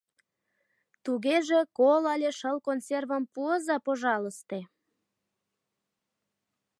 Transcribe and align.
—Тугеже 1.03 1.59
кол 1.77 2.03
але 2.13 2.29
шыл 2.39 2.57
консервым 2.67 3.23
пуыза, 3.33 3.77
пожалысте. 3.85 4.59